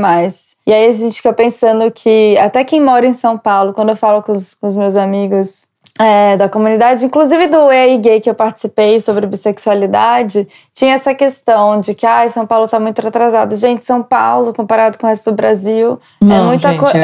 [0.67, 3.95] E aí a gente fica pensando que até quem mora em São Paulo, quando eu
[3.95, 5.67] falo com os, com os meus amigos
[5.99, 11.79] é, da comunidade, inclusive do EI Gay que eu participei sobre bissexualidade, tinha essa questão
[11.79, 13.55] de que ah, São Paulo está muito atrasado.
[13.55, 16.99] Gente, São Paulo, comparado com o resto do Brasil, é Não, é muito, gente, é,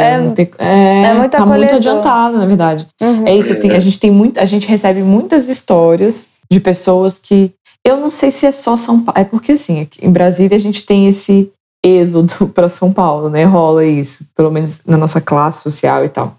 [0.58, 2.88] é, é, muito tá muito adiantado, na verdade.
[3.00, 3.28] Uhum.
[3.28, 7.54] É isso, tem, a gente tem muito, a gente recebe muitas histórias de pessoas que
[7.86, 10.60] eu não sei se é só São Paulo, é porque assim, aqui em Brasília a
[10.60, 11.52] gente tem esse
[11.86, 13.44] êxodo para São Paulo, né?
[13.44, 16.36] Rola isso, pelo menos na nossa classe social e tal.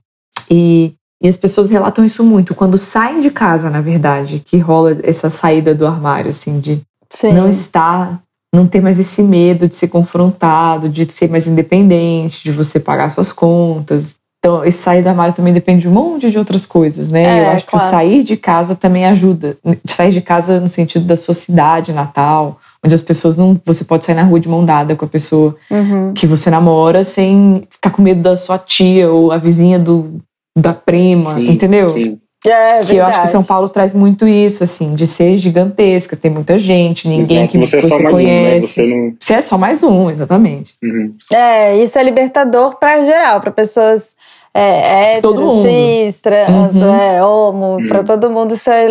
[0.51, 4.97] E e as pessoas relatam isso muito quando saem de casa, na verdade, que rola
[5.03, 6.81] essa saída do armário, assim, de
[7.11, 7.35] Sim.
[7.35, 8.21] não estar,
[8.55, 13.11] não ter mais esse medo de ser confrontado, de ser mais independente, de você pagar
[13.11, 14.19] suas contas.
[14.39, 17.23] Então, esse sair do armário também depende de um monte de outras coisas, né?
[17.25, 17.85] É, Eu acho claro.
[17.85, 19.59] que o sair de casa também ajuda.
[19.85, 23.61] Sair de casa no sentido da sua cidade natal, onde as pessoas não.
[23.67, 26.15] Você pode sair na rua de mão dada com a pessoa uhum.
[26.15, 30.23] que você namora sem ficar com medo da sua tia ou a vizinha do
[30.57, 31.91] da prima, sim, entendeu?
[31.91, 32.19] Sim.
[32.47, 36.31] É, que eu acho que São Paulo traz muito isso, assim, de ser gigantesca, tem
[36.31, 37.53] muita gente, ninguém Exato.
[37.53, 38.23] que você, você é conhece.
[38.23, 38.61] Um, né?
[38.61, 39.15] Você, não...
[39.21, 40.75] você, é só mais um, exatamente.
[40.83, 41.15] Uhum.
[41.31, 44.17] É, isso é libertador para geral, para pessoas
[44.55, 46.95] é, hétero, cis, trans, uhum.
[46.95, 47.87] é, homo, uhum.
[47.87, 48.87] para todo mundo isso é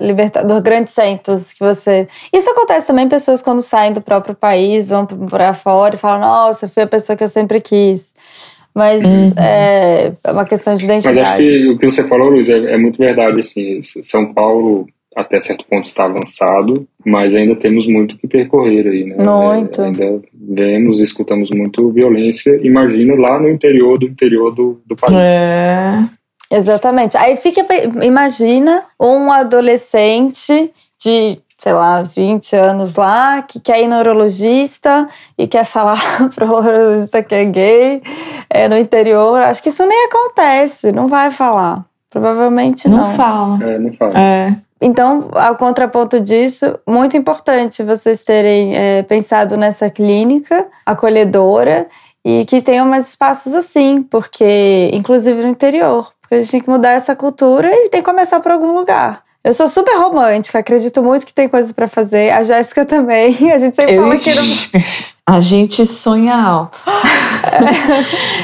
[0.00, 0.60] libertador.
[0.60, 2.08] Grandes centros que você.
[2.32, 6.64] Isso acontece também pessoas quando saem do próprio país, vão para fora e falam: Nossa,
[6.64, 8.14] eu fui a pessoa que eu sempre quis.
[8.74, 9.32] Mas uhum.
[9.36, 11.20] é, é uma questão de identidade.
[11.20, 13.40] Mas acho que o que você falou, Luiz, é, é muito verdade.
[13.40, 19.04] Assim, São Paulo até certo ponto está avançado, mas ainda temos muito que percorrer aí,
[19.04, 19.16] né?
[19.16, 19.80] Muito.
[19.80, 22.58] É, ainda vemos, escutamos muito violência.
[22.62, 25.16] Imagino lá no interior do interior do, do país.
[25.16, 26.00] É.
[26.50, 27.16] Exatamente.
[27.16, 27.64] Aí fica,
[28.02, 30.70] imagina um adolescente
[31.02, 35.98] de, sei lá, 20 anos lá, que quer ir no neurologista e quer falar
[36.34, 38.02] pro neurologista que é gay
[38.50, 39.40] é, no interior.
[39.40, 41.82] Acho que isso nem acontece, não vai falar.
[42.10, 42.98] Provavelmente não.
[42.98, 43.64] Não fala.
[43.64, 44.12] É, não fala.
[44.14, 44.56] É.
[44.78, 51.86] Então, ao contraponto disso, muito importante vocês terem é, pensado nessa clínica acolhedora
[52.22, 56.68] e que tenham mais espaços assim, porque, inclusive no interior, porque a gente tem que
[56.68, 59.23] mudar essa cultura e tem que começar por algum lugar.
[59.44, 62.30] Eu sou super romântica, acredito muito que tem coisas para fazer.
[62.30, 63.26] A Jéssica também.
[63.52, 64.42] A gente sempre Eu- fala que não.
[65.26, 66.78] A gente sonha alto.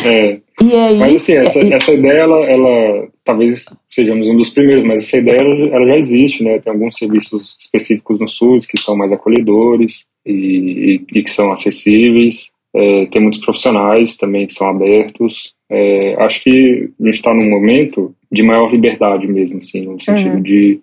[0.05, 0.99] É, E aí.
[0.99, 5.17] mas assim, essa, e- essa ideia, ela, ela talvez sejamos um dos primeiros, mas essa
[5.19, 6.59] ideia ela, ela já existe, né?
[6.59, 11.53] Tem alguns serviços específicos no SUS que são mais acolhedores e, e, e que são
[11.53, 12.51] acessíveis.
[12.75, 15.55] É, tem muitos profissionais também que são abertos.
[15.71, 20.37] É, acho que a gente está num momento de maior liberdade mesmo, assim, no sentido
[20.37, 20.43] Uhum.
[20.43, 20.81] de,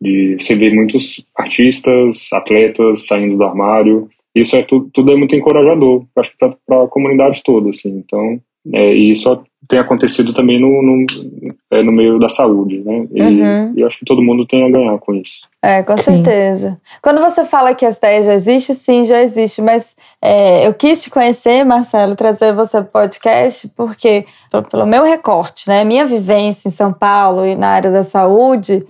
[0.00, 4.08] de você ver muitos artistas, atletas saindo do armário.
[4.34, 8.02] Isso é tudo, tudo é muito encorajador, acho que para a comunidade toda, assim.
[8.04, 8.40] Então,
[8.72, 11.06] é, e isso tem acontecido também no, no,
[11.70, 13.06] é, no meio da saúde, né?
[13.12, 13.72] E, Uhum.
[13.76, 15.40] e acho que todo mundo tem a ganhar com isso.
[15.62, 16.14] É, com Sim.
[16.14, 16.80] certeza.
[17.02, 19.62] Quando você fala que essa ideia já existe, sim, já existe.
[19.62, 24.86] Mas é, eu quis te conhecer, Marcelo, trazer você para o podcast, porque, pelo, pelo
[24.86, 28.84] meu recorte, né, minha vivência em São Paulo e na área da saúde,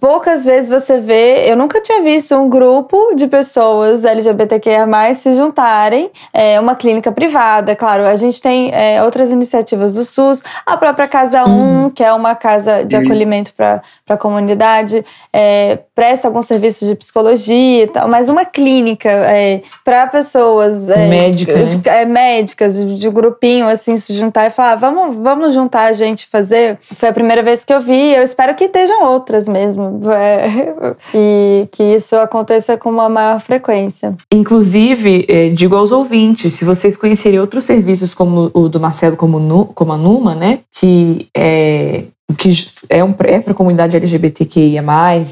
[0.00, 1.42] poucas vezes você vê.
[1.50, 7.74] Eu nunca tinha visto um grupo de pessoas LGBTQIA, se juntarem, é, uma clínica privada.
[7.76, 12.12] Claro, a gente tem é, outras iniciativas do SUS, a própria Casa 1, que é
[12.12, 15.04] uma casa de acolhimento para a comunidade.
[15.32, 21.08] É, presta alguns serviços de psicologia e tal, mas uma clínica é, para pessoas é,
[21.08, 25.92] Médica, de- é, médicas, de grupinho, assim, se juntar e falar, vamos, vamos juntar a
[25.92, 26.78] gente fazer.
[26.94, 30.00] Foi a primeira vez que eu vi, eu espero que estejam outras mesmo.
[30.10, 34.14] é, e que isso aconteça com uma maior frequência.
[34.32, 39.38] Inclusive, eh, digo aos ouvintes, se vocês conhecerem outros serviços como o do Marcelo, como,
[39.40, 40.60] Nu- como a Numa, né?
[40.72, 42.04] Que é,
[42.38, 42.50] que
[42.88, 44.82] é, um, é para a comunidade LGBTQIA,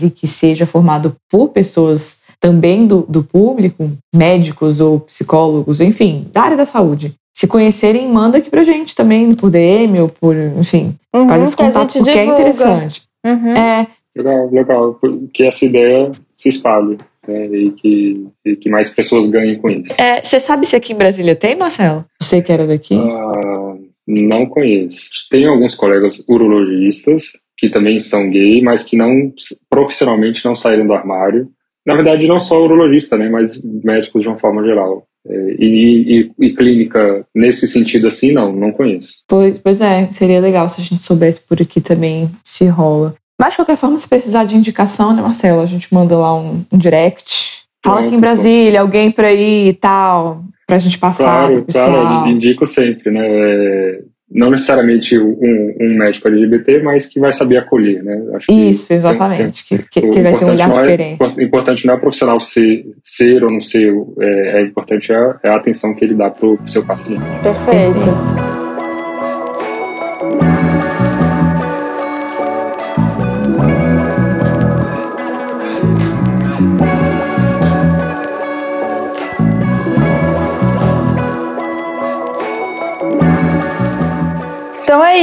[0.04, 6.42] e que seja formado por pessoas também do, do público, médicos ou psicólogos, enfim, da
[6.42, 7.14] área da saúde.
[7.34, 11.56] Se conhecerem, manda aqui pra gente também, por DM ou por, enfim, Uhum, faz esse
[11.56, 12.32] contato porque é divulga.
[12.40, 13.02] interessante.
[13.24, 13.56] Uhum.
[13.56, 15.00] É, Legal, legal.
[15.32, 17.46] Que essa ideia se espalhe né?
[17.46, 19.92] e, que, e que mais pessoas ganhem com isso.
[19.98, 22.04] é, você sabe se aqui em Brasília tem, Marcelo?
[22.20, 22.94] Você que era daqui?
[22.94, 23.74] Ah,
[24.06, 25.00] não conheço.
[25.30, 29.32] Tem alguns colegas urologistas que também são gay, mas que não
[29.70, 31.48] profissionalmente não saíram do armário.
[31.87, 35.06] Na verdade, não só urologista, né, mas médicos de uma forma geral.
[35.28, 39.22] É, e, e- e clínica nesse sentido assim, não, não conheço.
[39.28, 43.14] Pois, pois é, seria legal se a gente soubesse por aqui também se rola.
[43.40, 45.61] Mas, de qualquer forma, se precisar de indicação, né, Marcelo?
[45.61, 47.62] A gente manda lá um, um direct.
[47.85, 48.20] Fala aqui em.
[48.20, 53.26] Brasília, alguém por aí e tal, pra gente passar Claro, claro, indico sempre, né?
[53.26, 54.00] É,
[54.34, 58.20] não necessariamente um, um médico LGBT, mas que vai saber acolher, né?
[58.34, 59.64] Acho que Isso, tem- exatamente.
[59.66, 61.22] Que, que, tem- que o vai ter um importante olhar não é- diferente.
[61.22, 65.16] O importante não é o profissional ser, ser ou não ser, é, é importante é
[65.16, 67.22] a, é a atenção que ele dá pro, pro seu paciente.
[67.42, 67.98] Perfeito.
[67.98, 68.62] Então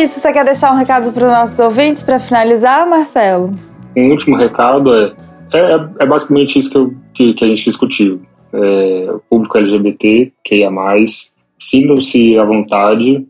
[0.02, 0.20] isso.
[0.20, 3.52] Você quer deixar um recado para os nossos ouvintes para finalizar, Marcelo?
[3.96, 5.14] Um último recado é,
[5.54, 8.22] é, é basicamente isso que, eu, que, que a gente discutiu.
[8.54, 13.26] É, o público LGBT, é mais, sintam-se à vontade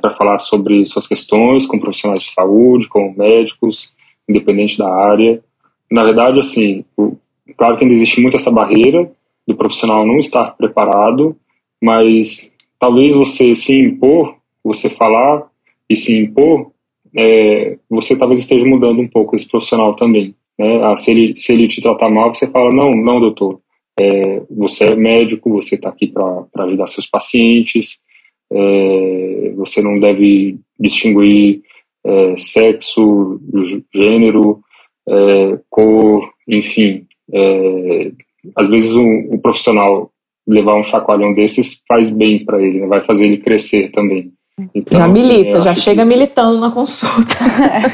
[0.00, 3.92] para falar sobre suas questões com profissionais de saúde, com médicos,
[4.28, 5.42] independente da área.
[5.90, 7.16] Na verdade, assim, o,
[7.56, 9.10] claro que ainda existe muito essa barreira
[9.46, 11.36] do profissional não estar preparado,
[11.82, 15.42] mas talvez você se impor, você falar
[15.88, 16.72] e se impor,
[17.16, 20.34] é, você talvez esteja mudando um pouco esse profissional também.
[20.58, 20.84] Né?
[20.84, 23.60] Ah, se, ele, se ele te tratar mal, você fala: não, não, doutor,
[23.98, 28.00] é, você é médico, você está aqui para ajudar seus pacientes,
[28.52, 31.62] é, você não deve distinguir
[32.04, 33.40] é, sexo,
[33.94, 34.60] gênero,
[35.08, 37.06] é, cor, enfim.
[37.32, 38.12] É,
[38.56, 40.10] às vezes um, um profissional
[40.46, 42.86] levar um chacoalhão desses faz bem para ele, né?
[42.86, 44.32] vai fazer ele crescer também.
[44.72, 47.34] Então, já assim, milita, eu já chega que- militando na consulta.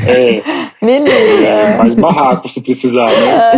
[0.07, 0.43] É,
[0.85, 1.11] Milita.
[1.11, 3.53] é, faz barraco se precisar, né?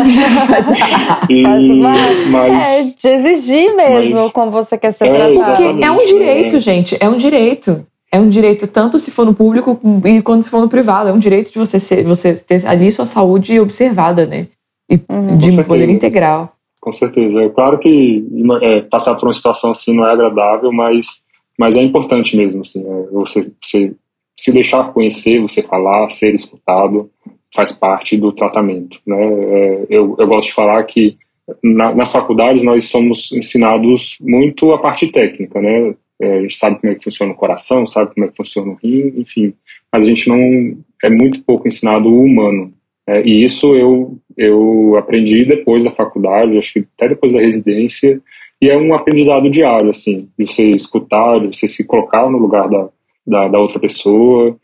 [1.29, 5.83] E- Faz uma- É, de exigir mesmo mas- como você quer ser É, tratado.
[5.83, 6.61] É um direito, é.
[6.61, 6.97] gente.
[7.01, 7.85] É um direito.
[8.13, 11.09] É um direito tanto se for no público e quando se for no privado.
[11.09, 14.47] É um direito de você ser, você ter ali sua saúde observada, né?
[14.91, 15.39] E Uhum.
[15.39, 15.69] de certeza.
[15.69, 16.53] maneira integral.
[16.81, 17.43] Com certeza.
[17.43, 18.25] É claro que
[18.61, 21.23] é, passar por uma situação assim não é agradável, mas,
[21.59, 22.63] mas é importante mesmo.
[22.63, 23.95] Assim, é, você, você
[24.37, 27.11] se deixar conhecer, você falar, ser escutado,
[27.55, 28.99] faz parte do tratamento.
[29.07, 29.17] Né?
[29.17, 31.17] É, eu, eu gosto de falar que
[31.63, 35.95] na- nas faculdades nós somos ensinados muito a parte técnica, né?
[36.21, 38.71] É, a gente sabe como é que funciona o coração, sabe como é que funciona
[38.71, 39.53] o rim, enfim.
[39.93, 42.73] Mas a gente não é muito pouco ensinado o humano.
[43.07, 48.21] É, e isso eu, eu aprendi depois da faculdade, acho que até depois da residência,
[48.63, 52.69] e é um aprendizado diário, assim, de você escutar, de você se colocar no lugar
[52.69, 52.89] da,
[53.27, 54.57] da, da outra pessoa,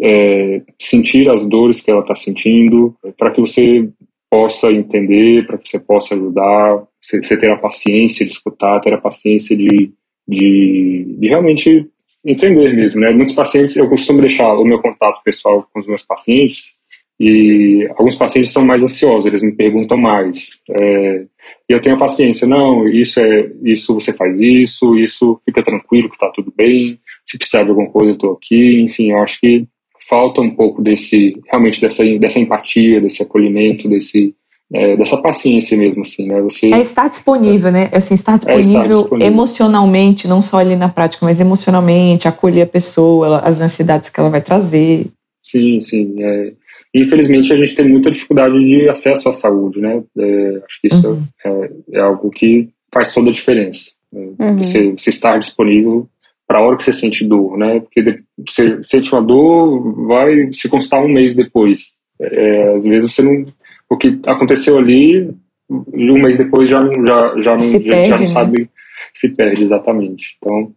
[0.00, 3.88] é, sentir as dores que ela está sentindo, para que você
[4.28, 8.92] possa entender, para que você possa ajudar, você, você ter a paciência de escutar, ter
[8.92, 9.92] a paciência de,
[10.26, 11.86] de, de realmente
[12.24, 13.12] entender mesmo, né?
[13.12, 16.80] Muitos pacientes, eu costumo deixar o meu contato pessoal com os meus pacientes,
[17.20, 20.60] e alguns pacientes são mais ansiosos, eles me perguntam mais.
[20.70, 21.24] É,
[21.68, 26.08] e eu tenho a paciência, não, isso é, isso você faz isso, isso fica tranquilo
[26.08, 26.98] que está tudo bem.
[27.24, 28.80] Se precisar de alguma coisa, eu estou aqui.
[28.80, 29.66] Enfim, eu acho que
[30.08, 34.34] falta um pouco desse, realmente dessa, dessa empatia, desse acolhimento, desse,
[34.72, 36.40] é, dessa paciência mesmo, assim, né?
[36.40, 37.90] Você É estar disponível, né?
[37.92, 39.26] Assim, estar estar disponível, disponível.
[39.32, 44.18] emocionalmente, não só ali na prática, mas emocionalmente, acolher a pessoa, ela- as ansiedades que
[44.18, 45.06] ela vai trazer.
[45.42, 46.14] Sim, sim.
[46.22, 46.52] É.
[46.94, 50.02] Infelizmente, a gente tem muita dificuldade de acesso à saúde, né?
[50.18, 51.22] É, acho que isso Uhum.
[51.44, 53.90] é, é algo que faz toda a diferença.
[54.12, 54.28] né?
[54.40, 54.58] Uhum.
[54.58, 56.08] Você, você estar disponível
[56.46, 57.80] para a hora que você sente dor, né?
[57.80, 61.82] Porque você sente uma dor, vai se constar um mês depois.
[62.20, 63.44] É, às vezes você não...
[63.90, 65.30] O que aconteceu ali,
[65.70, 68.28] um mês depois já, não- já, já, não, Se já, perde, já não né?
[68.28, 68.70] sabe...
[69.14, 70.36] Se perde, exatamente.
[70.38, 70.72] Então,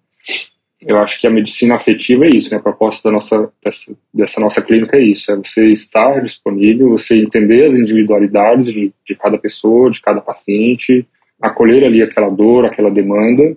[0.85, 2.57] eu acho que a medicina afetiva é isso, né?
[2.57, 7.21] A proposta da nossa, dessa, dessa nossa clínica é isso, é você estar disponível, você
[7.21, 11.05] entender as individualidades de, de cada pessoa, de cada paciente,
[11.39, 13.55] acolher ali aquela dor, aquela demanda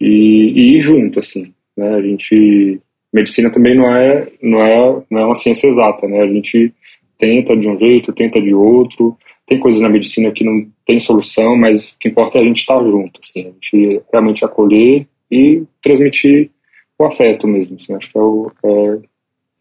[0.00, 1.94] e, e ir junto, assim, né?
[1.94, 2.80] A gente,
[3.12, 6.20] medicina também não é, não é, não é uma ciência exata, né?
[6.20, 6.72] A gente
[7.18, 9.16] tenta de um jeito, tenta de outro,
[9.46, 12.58] tem coisas na medicina que não tem solução, mas o que importa é a gente
[12.58, 16.50] estar junto, assim, a gente realmente acolher e transmitir
[16.98, 18.98] o afeto mesmo, assim, acho que é o, é,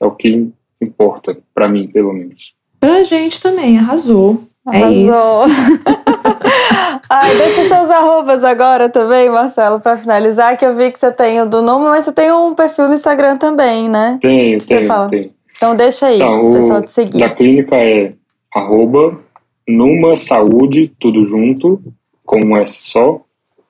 [0.02, 0.50] é o que
[0.82, 2.54] importa, para mim, pelo menos.
[2.80, 4.44] Pra gente também, arrasou.
[4.72, 5.12] É isso.
[5.12, 5.46] Arrasou.
[7.10, 11.40] Ai, deixa seus arrobas agora também, Marcelo, pra finalizar, que eu vi que você tem
[11.42, 14.18] o do Numa, mas você tem um perfil no Instagram também, né?
[14.22, 15.10] Tenho, Você tenho, fala.
[15.10, 15.32] tenho.
[15.56, 17.20] Então deixa aí, Então, o o pessoal te seguir.
[17.20, 18.14] da clínica é
[18.54, 19.20] arroba
[19.68, 21.80] numa saúde, tudo junto,
[22.26, 23.22] com um S só,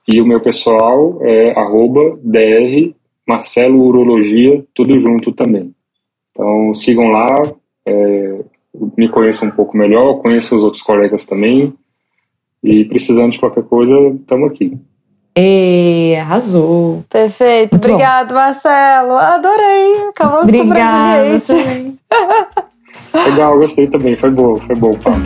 [0.08, 2.95] e o meu pessoal é arroba dr
[3.28, 5.74] Marcelo Urologia, tudo junto também.
[6.32, 7.28] Então sigam lá,
[7.86, 8.40] é,
[8.98, 11.74] me conheçam um pouco melhor, conheçam os outros colegas também,
[12.64, 14.78] e precisando de qualquer coisa, estamos aqui.
[15.38, 17.04] E arrasou.
[17.10, 17.94] Perfeito, Muito bom.
[17.94, 19.14] obrigado, Marcelo.
[19.14, 20.08] Adorei.
[20.10, 21.24] Acabamos com o Obrigada.
[21.24, 21.48] brasiliense.
[21.48, 22.00] também.
[23.32, 25.20] Legal, gostei também, foi bom, foi bom o papo.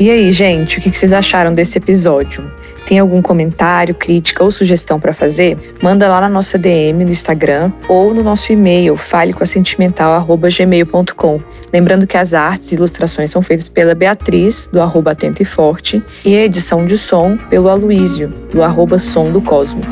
[0.00, 2.42] E aí, gente, o que vocês acharam desse episódio?
[2.86, 5.56] Tem algum comentário, crítica ou sugestão para fazer?
[5.82, 11.40] Manda lá na nossa DM no Instagram ou no nosso e-mail falecoasentimental@gmail.com.
[11.72, 16.02] Lembrando que as artes e ilustrações são feitas pela Beatriz do arroba Atento e Forte
[16.24, 19.82] e a edição de som pelo Aloísio do arroba Som do Cosmo.